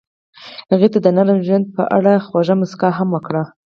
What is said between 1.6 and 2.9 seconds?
په اړه خوږه موسکا